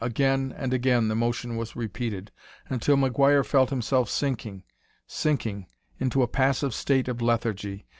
Again 0.03 0.51
and 0.57 0.73
again 0.73 1.09
the 1.09 1.15
motion 1.15 1.57
was 1.57 1.75
repeated, 1.75 2.31
until 2.67 2.95
McGuire 2.95 3.45
felt 3.45 3.69
himself 3.69 4.09
sinking 4.09 4.63
sinking 5.05 5.67
into 5.99 6.23
a 6.23 6.27
passive 6.27 6.73
state 6.73 7.07
of 7.07 7.21
lethargy. 7.21 7.85